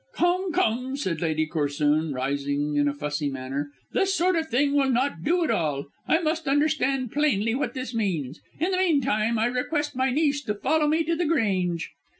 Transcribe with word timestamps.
"Come, 0.15 0.51
come," 0.51 0.97
said 0.97 1.21
Lady 1.21 1.45
Corsoon, 1.45 2.11
rising 2.11 2.75
in 2.75 2.87
a 2.87 2.93
fussy 2.95 3.29
manner. 3.29 3.69
"This 3.93 4.15
sort 4.15 4.35
of 4.35 4.49
thing 4.49 4.73
will 4.73 4.89
not 4.89 5.23
do 5.23 5.43
at 5.43 5.51
all. 5.51 5.89
I 6.07 6.19
must 6.21 6.47
understand 6.47 7.11
plainly 7.11 7.53
what 7.53 7.75
this 7.75 7.93
means. 7.93 8.41
In 8.59 8.71
the 8.71 8.77
meantime, 8.79 9.37
I 9.37 9.45
request 9.45 9.95
my 9.95 10.09
niece 10.09 10.41
to 10.45 10.55
follow 10.55 10.87
me 10.87 11.03
to 11.03 11.15
The 11.15 11.25
Grange." 11.25 11.91